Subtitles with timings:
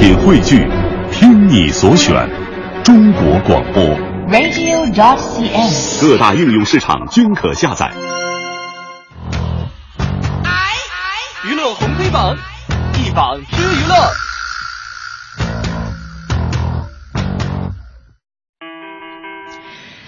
[0.00, 0.66] 品汇聚，
[1.12, 2.26] 听你所选，
[2.82, 3.84] 中国广播。
[4.30, 6.00] radio.dot.cn，。
[6.00, 7.92] 各大应用市场均可下载。
[11.44, 12.34] 娱乐红黑榜，
[12.94, 13.94] 一榜知娱乐。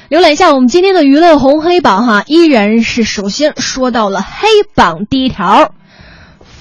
[0.08, 5.74] 浏览一下我们今天的娱乐红黑榜哈，依然是首先说到了黑榜第一条，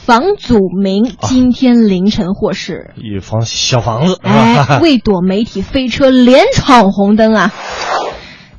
[0.03, 7.53] 房祖名今天凌晨获释，一房小房子，哎，为躲媒体飞车连闯红灯啊！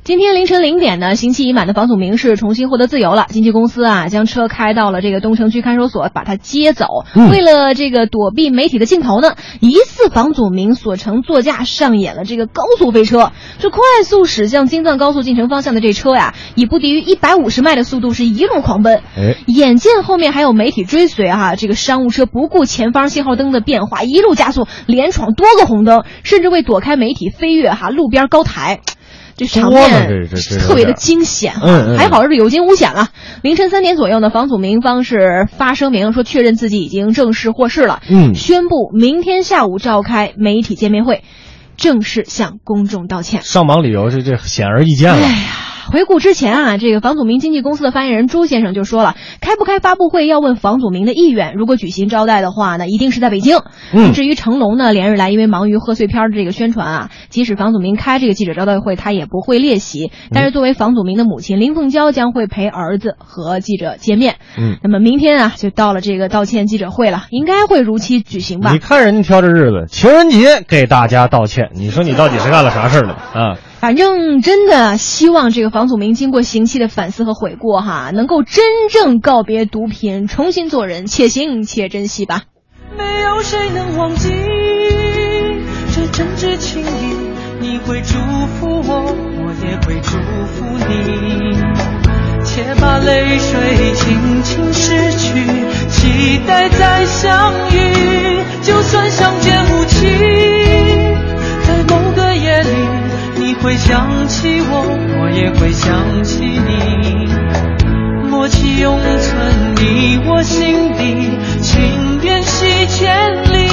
[0.05, 3.25] 今天凌晨零点呢，刑期已满的房祖名是重新获得自由了。
[3.29, 7.05] 经纪公司啊，将车开到了这个东城区看守所，把他接走。
[7.15, 13.31] 嗯为了这个躲避媒体的镜头呢，疑似房祖名所乘座驾上演了这个高速飞车。
[13.59, 19.03] 这快速驶向京藏高速进城方向的这车呀，以不低于一百五十迈的速度是一路狂奔。
[19.15, 28.81] 哎，眼见后面还有媒体追随哈、这个商务车不顾前方信号灯的变化，一路加速，连闯多个红灯，甚至为躲开媒体飞跃哈、路边高台。
[29.35, 30.27] 这场面
[30.59, 31.53] 特别的惊险、
[31.97, 33.09] 还好是有惊无险了。
[33.41, 41.23] 凌晨三点左右呢，房祖名方是发声明说确认自己已经正式获释了，嗯宣布明天下午召开媒体见面会，
[41.77, 43.41] 正式向公众道歉。
[43.41, 45.17] 上榜理由是这显而易见了。
[45.17, 51.53] 哎呀，回顾之前啊，这个房祖名经纪公司的发言人朱先生就说了，开不开发布会要问房祖名的意愿。
[51.55, 53.57] 如果举行招待的话呢，一定是在北京。
[53.93, 60.11] 嗯至于成龙呢，连日来因为忙于贺岁片的这个宣传啊，即使房祖名开这个记者招待会，他也不会列席。
[60.31, 64.35] 但是作为房祖名的母亲林凤娇将会陪儿子和记者见面。
[64.57, 68.79] 嗯，那么明天啊，就到了这个道歉记者会了，应该会如期举行吧你？
[68.79, 73.57] 看人家挑这日子，情人节给大家道歉，你说你到底是干了啥事儿了啊？
[73.83, 82.43] 反正真的希望这个房祖名经过刑期的反思和悔过哈，能够真正告别毒品，重新做人，且行且珍惜吧。
[82.97, 84.29] 没有谁能忘记
[85.93, 86.85] 这真挚情谊，
[87.59, 88.13] 你会祝
[88.55, 91.61] 福我，我也会祝福你。
[92.45, 95.43] 且把泪水轻轻拭去，
[95.89, 98.41] 期待再相遇。
[98.61, 99.52] 就算相见
[103.73, 104.85] 会想起我，
[105.19, 107.25] 我也会想起你。
[108.29, 111.27] 默契永存你我心底，
[111.59, 113.69] 情缘系千里，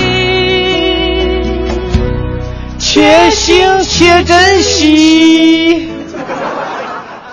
[2.78, 5.90] 且行且珍惜。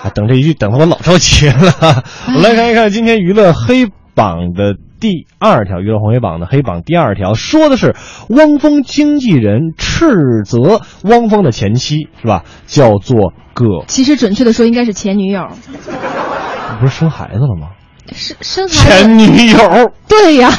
[0.02, 2.04] 啊，等这一句等的我老着急了。
[2.34, 7.94] 我来看一看今天娱乐黑榜的第二条，娱乐红黑榜的黑榜第二条说的是
[8.28, 12.44] 汪峰经纪人斥责汪峰的前妻是吧？
[12.66, 15.48] 叫做葛，其实准确的说，应该是前女友，
[16.80, 17.68] 不是生孩子了吗？
[18.12, 18.78] 生生孩子。
[18.78, 20.50] 前女友对呀，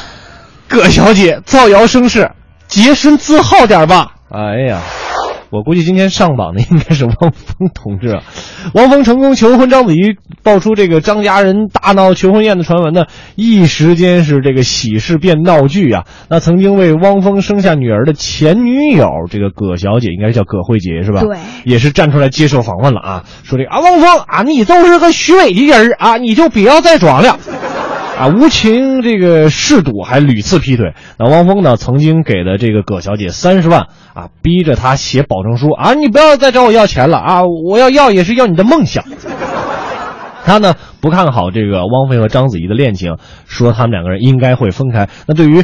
[0.68, 2.32] 葛小姐造谣生事，
[2.68, 4.16] 洁身自好点吧。
[4.30, 4.82] 哎呀，
[5.52, 8.24] 我估计今天上榜的应该是汪峰同志啊。
[8.74, 13.06] 汪峰成功求婚章子怡，爆出这个张家人大闹求婚宴的传闻呢，
[13.36, 16.06] 一时间是这个喜事变闹剧啊。
[16.30, 21.22] 那曾经为汪峰生下女儿的前女友这个葛小姐，应该叫葛慧杰是吧？
[21.22, 27.40] 对也是站出来接受访问了啊，说这个啊，汪峰啊，你都是个虚伪的人儿啊，你就不要再装了。
[28.20, 30.94] 啊，无情这个嗜赌，还屡次劈腿。
[31.18, 39.06] 那汪峰呢，曾经给了这个葛小姐三十万啊，逼着她写保证书啊，你不要再找我要钱了啊，我要要也是要你的梦想。
[40.44, 45.08] 他呢不看好这个汪峰和章子怡的恋情，说他们两个人应该会分开。
[45.28, 45.64] 那对于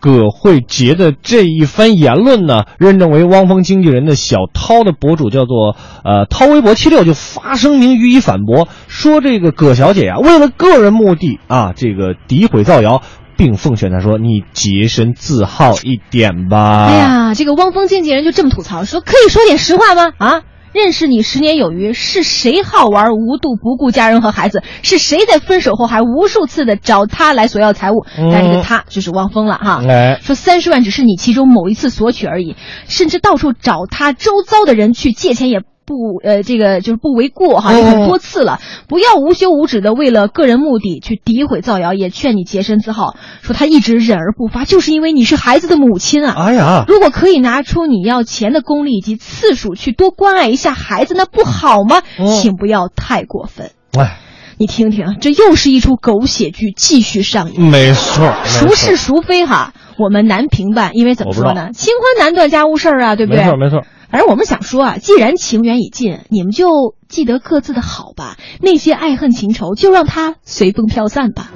[0.00, 13.02] 葛慧杰的这一番言论呢，认证为汪峰经纪人的小涛的博主叫做呃涛微博七六就发声明予以反驳，说这个葛小姐呀、为了个人目的啊，这个诋毁造谣，
[13.36, 16.86] 并奉劝她说你洁身自好一点吧。
[16.86, 20.12] 哎呀，这个汪峰经纪人就这么吐槽说：“可以说点实话吗？
[20.18, 20.42] 啊，
[20.76, 24.62] 认识你十年有余，是谁好玩无度不顾家人和孩子？
[24.82, 28.04] 是谁在分手后还无数次的找他来索要财物？
[28.18, 29.82] 嗯但这个他就是汪峰了哈。
[29.88, 32.56] 哎，说三十万只是你其中某一次索取而已，
[32.88, 43.16] 甚至到处找他周遭的人去借钱也不呃这个就是不为过哈，嗯也很多次了，不要无休无止的为了个人目的去诋毁造谣，也劝你洁身自好。
[43.42, 46.34] 说他一直忍而不发，就是因为你是孩子的母亲啊。
[46.36, 52.02] 哎呀，如果可以拿出你要钱的功力以及次数去多关爱一下孩子，那不好吗？
[52.18, 53.70] 嗯请不要太过分。
[53.96, 54.18] 哎，
[54.58, 57.62] 你听听，这又是一出狗血剧继续上演。
[57.62, 61.70] 没错，孰是孰非哈，我们难评判，因为怎么说呢？
[61.72, 63.44] 清官难断家务事儿啊，对不对？
[63.44, 63.82] 没错没错。
[64.08, 71.50] 反正我们想说啊，既然情缘已尽，你们就记得各自的好吧，那些爱恨情仇就让它随风飘散吧。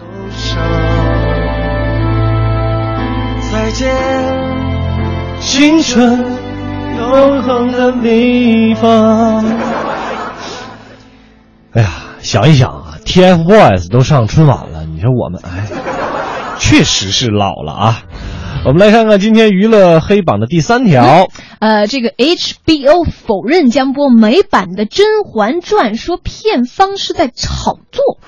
[3.53, 3.95] 再见，
[5.41, 6.25] 青春
[6.99, 9.45] 永恒的地方。
[11.73, 11.89] 哎呀，
[12.21, 15.67] 想一想啊，TFBOYS 都上春晚了，你说我们哎，
[16.59, 18.03] 确实是老了啊。
[18.63, 21.29] 我们来看看今天娱乐黑榜的第三条。
[21.61, 28.19] 呃，这个 HBO 否认江波美版的《甄嬛传》，说片方是在炒作。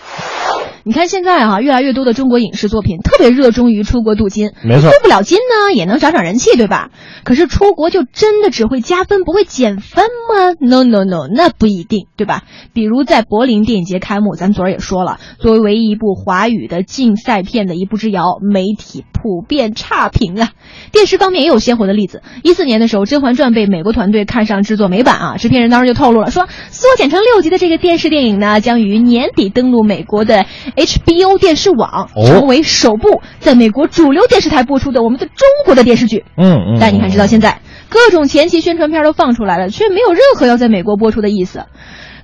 [0.85, 6.91] 你看现在啊，越来越多的中国影视作品特别热衷于出国镀金，没错镀不了金呢，也能涨涨人气，对吧？
[7.23, 12.43] 可是出国就真的只会加分不会减分吗？No No No，那不一定，对吧？
[12.73, 20.51] 比如在柏林电影节开幕，咱昨儿也说了，作为唯一一部华语的竞赛片的一步之遥，媒体普遍差评啊。
[20.91, 30.45] 电视方面也有鲜活的例子，一四年的时候，《甄嬛传》被美国团队看上制作美版啊，制片人当时就透露了，说缩减成六集的这个电视电影呢，将于年底登陆美国的
[30.77, 36.25] HBO 电视网，哦成为首部在美国主流电视台播出的我们的中国的电视剧。
[36.37, 36.79] 嗯嗯。
[36.81, 41.67] 但你看，直到现在，各种前期宣传片都放出来了，却没有任何要在美国播出的意思。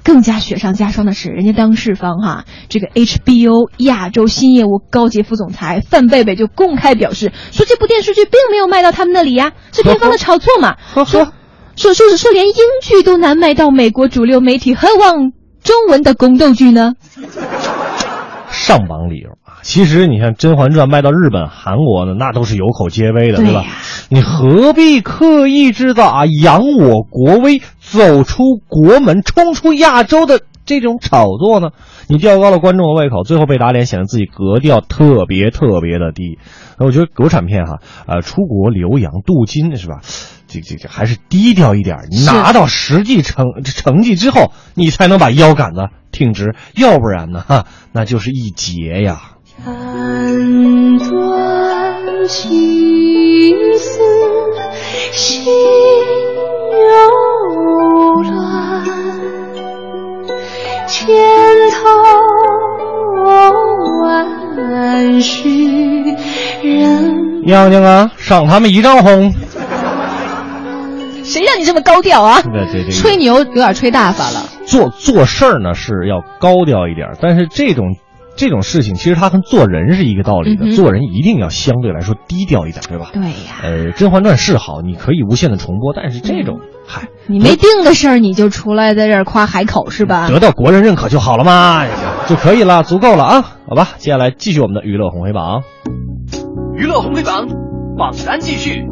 [0.05, 10.77] 更加雪上加霜的是，人家当事方哈，这个 HBO 亚洲新业务高级副总裁范贝贝就公开表示，说这部电视剧并没有卖到他们那里呀，是片方的炒作嘛。
[10.95, 11.33] 呵呵，
[11.77, 16.95] 说说说连英剧都难卖到美国主流媒体，何况中文的宫斗剧呢？
[18.59, 23.65] 上榜理由啊，其实你像《甄嬛传》卖到日本、韩国呢，那都是有口皆碑的，对吧？
[24.11, 31.69] 你何必刻意制造啊扬我国威、走出国门、冲出亚洲的这种炒作呢？
[32.09, 36.39] 你吊高了观众的胃口，最后被打脸，显得自己格调特别特别的低。
[36.79, 40.01] 那我觉得国产片哈，呃，出国留洋镀金是吧？
[40.49, 49.21] 这这这还是低调一点，你拿到实际成成绩之后，你才能把腰杆子挺直，要不然呢，哈，那就是一劫呀。
[49.65, 54.01] 斩断情丝
[55.13, 55.45] 心
[56.73, 58.85] 犹乱，
[60.87, 61.09] 千
[61.75, 61.79] 头
[64.03, 66.15] 万绪
[66.63, 69.35] 人娘娘啊，赏他们一丈红。
[71.29, 72.41] 谁让你这么高调啊？
[72.43, 74.47] 对对对，吹牛有点吹大发了。
[74.67, 77.97] 做做事儿呢是要高调一点，但是这种
[78.37, 83.11] 这种事情其实它跟做人是一个道理的，嗯做人一定要相对来说低调一点，对吧？
[83.13, 90.29] 对呀，呃，《甄嬛传》是好，你可以无限的重播，但是这种，嗨，你没定的事儿你就出来在这儿夸海口是吧？
[90.29, 91.85] 得到国人认可就好了嘛，
[92.27, 95.63] 就可以了，足够了啊，好吧，接下来继续我们的娱乐红黑榜。
[96.77, 97.47] 娱乐红黑榜
[97.97, 98.87] 榜单继续。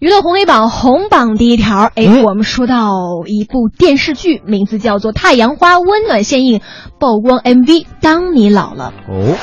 [0.00, 6.60] 娱乐红黑榜红榜第一条，哎，嗯我们说到一部电视剧，名字叫做《太阳花温暖献映》，
[7.00, 7.64] 曝光 MV
[8.00, 8.92] 《当你老了》。
[9.12, 9.36] 哦，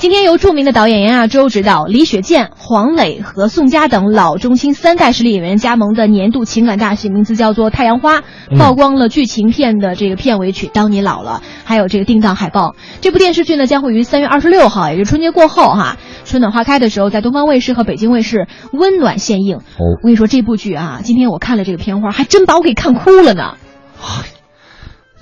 [0.00, 8.18] 今天由著名的导演杨亚洲执导，李雪健、黄磊和宋佳等老中青三代实力演员加盟的年度情感大戏，名字叫做《太阳花》，
[8.48, 12.76] 嗯曝光了剧情片的这个片尾曲《当你老了》，还有这个定档海报。
[13.00, 19.56] 这部电视剧呢将会于三月二十六号，也就是春节过后哈，春暖花开的时候，在东方卫视和北京卫视温暖献映。
[19.56, 23.56] 哦我跟你说，这部剧啊，今天我看了这个片花，还真把我给看哭了呢，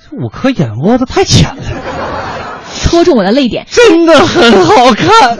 [0.05, 1.62] 这五颗眼窝子太浅了，
[2.87, 3.66] 戳中我的泪点。
[3.69, 5.38] 真的很好看。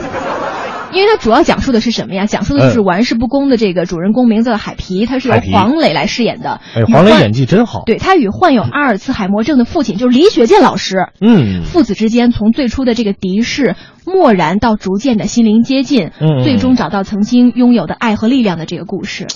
[0.93, 2.25] 因为它主要讲述的是什么呀？
[2.25, 6.61] 讲述的就是玩世不恭的这个主人公，名字叫海皮，他是由黄磊来饰演的。
[6.75, 13.75] 哎，黄磊演技真好。，对他与患有阿尔茨海默症的父亲，就是李雪健老师，嗯，父子之间从最初的这个敌视、
[14.05, 19.27] 漠然，到逐渐的心灵接近，嗯最终找到曾经拥有的爱和力量的这个故事。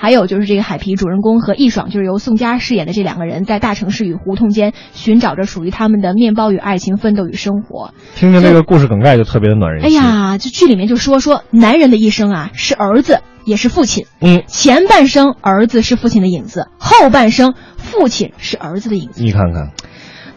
[0.00, 7.92] 还有就是这个海皮主人公和易爽，就是由宋佳饰演的这两个人，在大城市与胡同间寻找着属于他们的面包与爱情、奋斗与生活。
[8.16, 10.00] 听听这个故事梗概就特别的暖人心。
[10.00, 14.06] 哎呀，这剧里面就说说男人的一生啊，是儿子也是父亲。
[14.22, 19.22] 嗯，前半生儿子是父亲的影子，后半生父亲是儿子的影子。
[19.22, 19.72] 你看看，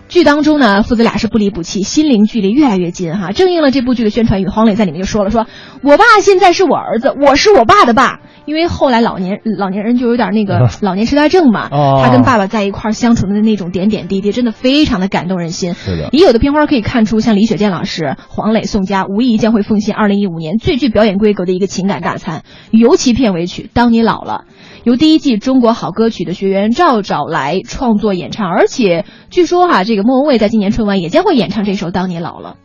[0.09, 4.49] 剧当中呢，父子俩是不离不弃，心灵距离越来越近哈，正应了这部剧的宣传语。
[4.49, 5.47] 黄磊在里面就说了说，
[5.81, 8.19] 我爸现在是我儿子，我是我爸的爸。
[8.45, 15.73] 因为后来老年老年人就有点那个 老年痴呆症嘛， 哦他跟爸爸在一块儿相处的那种点点滴滴，真的非常的感动人心。
[15.73, 22.43] 是的也有的片花可以看出，像李雪健老师、黄磊、宋佳，无疑将会奉献二零一五年最具表演规格的一个情感大餐。
[22.71, 24.45] 尤其片尾曲《当你老了》，
[24.83, 32.55] 由第一季中国好歌曲的学员赵找来创作演唱，而且据说哈、这个莫文蔚在今年春晚也将会演唱这首《当你老了》，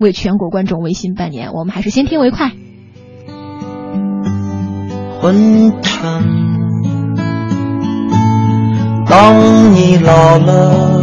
[0.00, 1.52] 为全国观众维新拜年。
[1.52, 2.52] 我们还是先听为快。
[5.20, 6.02] 昏沉。
[9.08, 11.02] 当你老了，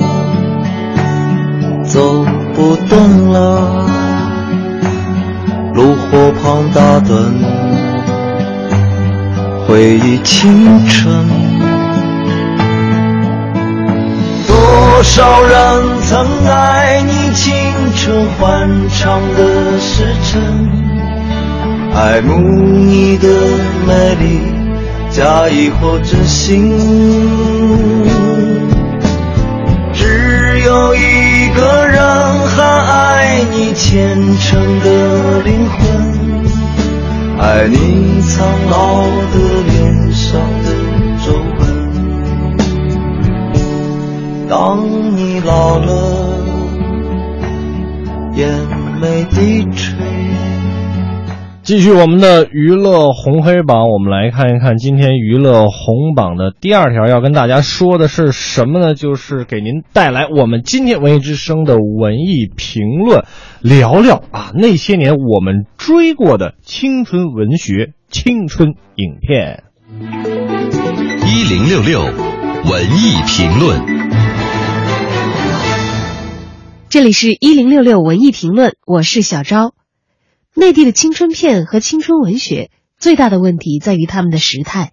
[1.86, 3.86] 走不动了，
[5.74, 7.12] 炉火旁打盹，
[9.68, 11.26] 回忆青春。
[14.48, 17.54] 多少人曾爱你青
[17.96, 20.43] 春欢畅的时辰，
[21.96, 23.28] 爱慕你的
[23.88, 24.40] 美丽，
[25.12, 26.76] 假意或真心。
[29.94, 32.02] 只有一个人
[32.50, 35.80] 还爱你虔诚的灵魂，
[37.40, 40.70] 爱你苍老的脸上的
[41.24, 41.62] 皱纹。
[44.50, 44.84] 当
[45.16, 45.90] 你老了，
[48.36, 48.50] 眼
[49.00, 49.96] 眉低垂。
[51.74, 58.94] 继续我们的娱乐红黑榜，我们来看一看今天娱乐红榜的第二条要跟大家说的是什么呢？
[58.94, 63.26] 就是给您带来我们今天文艺之声的文艺评论，
[63.60, 69.64] 聊聊啊那些年我们追过的青春文学、青春影片。
[71.26, 73.82] 一零六六文艺评论。
[76.88, 79.74] 这里是一零六六文艺评论，我是小昭。
[80.56, 82.70] 内地的青春片和青春文学
[83.00, 84.92] 最大的问题在于他们的时态。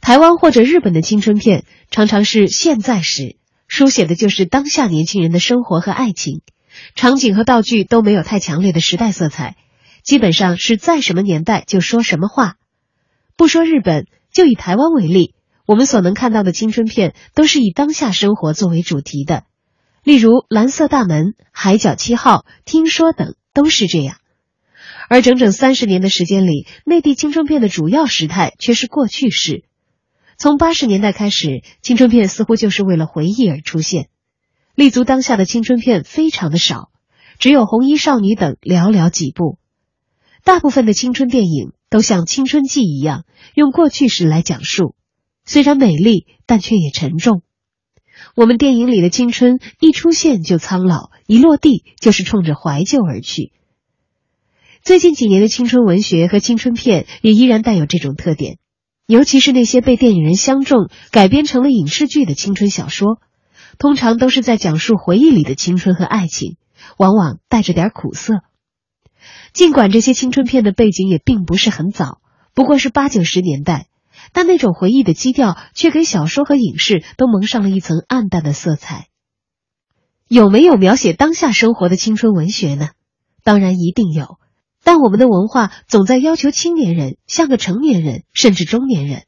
[0.00, 3.36] 台湾或者日本的青春片常常是现在时，
[3.68, 6.42] 书写的就是当下年轻人的生活和爱情，
[6.94, 9.56] 场景和道具都没有太强烈的时代色彩，
[10.02, 12.56] 基本上是在什么年代就说什么话。
[13.36, 15.34] 不说日本，就以台湾为例，
[15.66, 19.44] 我们所能看到的青春片都是以当下生活作为主题的，
[20.04, 24.16] 例如《蓝色大门》《海角七号》《听说》等都是这样。
[25.12, 29.62] 而整整三十年的时间里，内地青春片的主要时态却是过去式。
[30.38, 34.08] 从八十年代开始，青春片似乎就是为了回忆而出现，
[34.74, 36.88] 立足当下的青春片非常的少，
[37.38, 39.58] 只有《红衣少女》等寥寥几部。
[40.44, 44.94] 大部分的青春电影都像《青春记》一样，用过去式来讲述，
[45.44, 47.42] 虽然美丽，但却也沉重。
[48.34, 53.52] 我们电影里的青春一出现就苍老，一落地就是冲着怀旧而去。
[54.82, 58.58] 最近几年的青春文学和青春片也依然带有这种特点，
[59.06, 63.20] 尤其是那些被电影人相中、改编成了影视剧的青春小说，
[63.78, 66.56] 通常都是在讲述回忆里的青春和爱情，
[66.96, 68.40] 往往带着点苦涩。
[69.52, 72.18] 尽管这些青春片的背景也并不是很早，
[72.52, 73.86] 不过是八九十年代，
[74.32, 79.06] 但那种回忆的基调却给小说和影视都蒙上了一层暗淡的色彩。
[80.26, 82.88] 有没有描写当下生活的青春文学呢？
[83.44, 84.38] 当然一定有。
[84.84, 89.22] 但我们的文化总在要求青年人像个成年人，甚至中年人。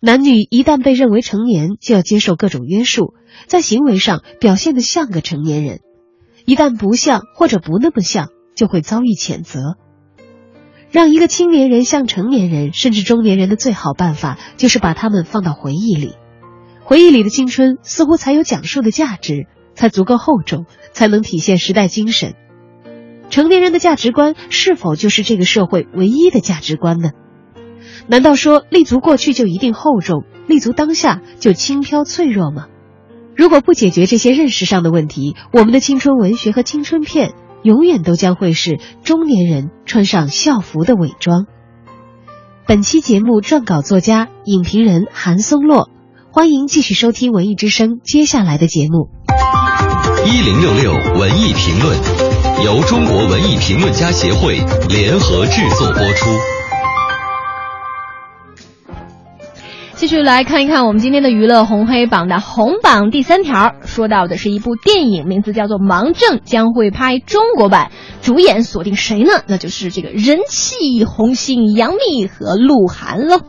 [0.00, 3.14] 男女一旦被认为成年，就要接受各种约束，
[3.46, 5.78] 在行为上表现得像个成年人；
[6.44, 9.76] 一旦不像或者不那么像，就会遭遇谴责。
[10.90, 16.14] 让一个青年人像成年人，甚至中年人的最好办法，就是把他们放到回忆里。
[16.84, 22.34] 回忆里的青春似乎才有讲述的价值，才足够厚重，才能体现时代精神。
[23.30, 27.10] 成年人的价值观是否就是这个社会唯一的价值观呢？
[28.08, 32.66] 难道说立足过去就一定厚重，立足当下就轻飘脆弱吗？
[33.34, 41.46] 如果不解决这些认识上的问题，我们的青春文学和青春片永远都将会是中年人穿上校服的伪装。
[42.66, 45.90] 本期节目撰稿作家、影评人韩松洛，
[46.32, 49.10] 欢迎继续收听文艺之声接下来的节目。
[50.24, 52.25] 一零六六文艺评论。
[52.64, 54.56] 由中国文艺评论家协会
[54.88, 56.30] 联合制作播出。
[59.94, 67.90] 继续来看一看我们今天的娱乐红黑榜的红榜第三条，说到的是一部电影，名字叫做《盲症》，将会拍中国版，
[68.22, 69.32] 主演锁定谁呢？
[69.46, 73.40] 那就是这个人气红星杨幂和鹿晗喽。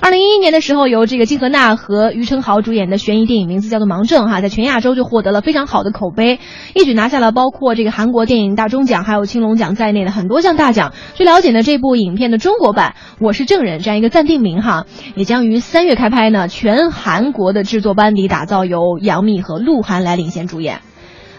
[0.00, 6.40] 二零一一年的时候，由这个金荷娜和于承豪主演的悬疑电影，名字叫做《盲症》哈，在全亚洲就获得了非常好的口碑，
[6.74, 10.92] 一举拿下了包括这个韩国电影大钟奖还有青龙奖在内的很多项大奖。
[11.14, 16.48] 据了解呢，这部影片的中国版《我是证人》这样一个暂定名哈，也将于三月开拍呢。
[16.48, 20.80] 全韩国的制作班底打造，由杨幂和鹿晗来领衔主演。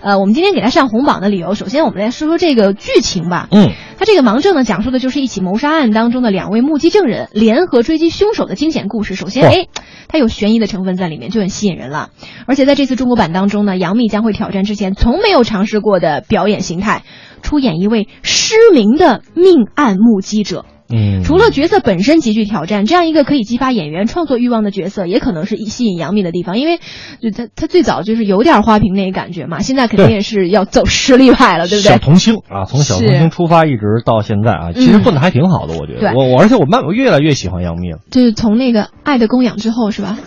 [0.05, 3.47] 呃，我们今天给他上红榜的理由，首先我们来说说这个剧情吧。
[3.49, 9.15] 嗯，他这个盲证呢，讲述的就是一起谋杀案当中的两位目击证人联合追击凶手的惊险故事。
[9.15, 9.65] 首先，哎，
[10.07, 12.11] 它有悬疑的成分在里面，就很吸引人了。
[12.45, 17.01] 而且在这次中国版当中呢，杨幂将会挑战之前从没有尝试过的表演形态，
[17.41, 20.65] 出演一位失明的命案目击者。
[20.87, 26.79] 嗯，除了角色本身极具挑战，这样一个可以激发演员创作欲望的角色，也可能是吸引杨幂的地方，因为
[27.21, 31.91] 就他他最早就是有点花瓶那个感觉嘛，现在肯定也是要走实力派了，对不对？
[31.91, 36.13] 小童星啊，从小童星出发一直到现在啊，其实混的还挺好的，我觉得。
[36.13, 37.99] 我我而且我慢我越来越喜欢杨幂了。
[38.11, 40.17] 就是从那个《爱的供养》之后是吧？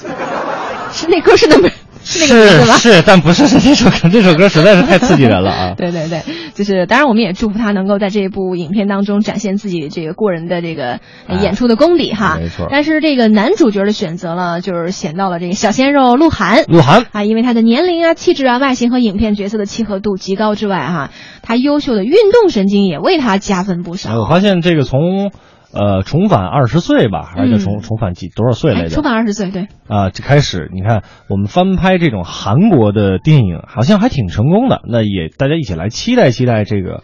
[0.90, 1.68] 是那歌是那么。
[2.08, 5.74] 是是是，但不是是这首歌，这首歌实在是太刺激人了啊！
[5.76, 6.22] 对对对，
[6.54, 11.00] 就是当然我们也祝福他能够在这一部影片当中展现自己这个过人的这个
[11.42, 12.38] 演出的功底哈。
[12.40, 12.66] 没错。
[12.70, 16.64] 但是这个男主角的选择呢，就是选到了这个小鲜肉鹿晗。
[16.66, 21.10] 鹿晗啊，因为他的年龄啊、气质啊、外形和影片角色的契合度极高之外哈，
[21.42, 24.18] 他优秀的运动神经也为他加分不少。
[24.18, 25.30] 我发现这个从。
[25.70, 28.88] 呃，重返二十岁吧，还是叫重重返几多少岁来着？
[28.88, 29.68] 重返二十岁，对。
[29.86, 34.80] 啊，就开始，你看我们翻拍这种韩国的电影，好像还挺成功的。
[34.88, 37.02] 那也大家一起来期待期待这个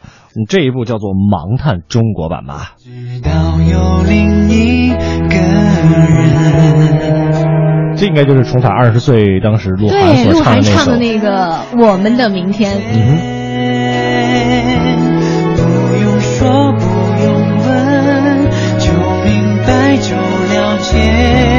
[0.49, 2.73] 这一部叫做《盲探》中国版吧。
[7.97, 12.78] 这应该就是重返二十岁当时鹿晗所唱的那个《我们的明天》。
[12.92, 13.35] 嗯。
[20.95, 21.54] 天。